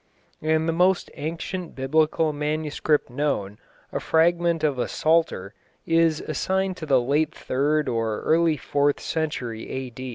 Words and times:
and 0.41 0.67
the 0.67 0.73
most 0.73 1.11
ancient 1.13 1.75
Biblical 1.75 2.33
manuscript 2.33 3.07
known, 3.11 3.59
a 3.91 3.99
fragment 3.99 4.63
of 4.63 4.79
a 4.79 4.87
Psalter, 4.87 5.53
is 5.85 6.21
assigned 6.21 6.75
to 6.77 6.87
the 6.87 6.99
late 6.99 7.35
third 7.35 7.87
or 7.87 8.21
early 8.21 8.57
fourth 8.57 8.99
century 8.99 9.69
A. 9.69 9.93